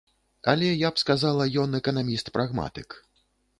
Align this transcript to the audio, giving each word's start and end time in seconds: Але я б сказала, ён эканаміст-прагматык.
Але 0.53 0.69
я 0.69 0.89
б 0.95 1.01
сказала, 1.01 1.47
ён 1.65 1.77
эканаміст-прагматык. 1.81 3.01